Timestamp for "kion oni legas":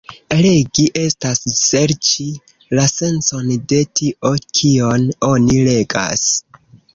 4.61-6.27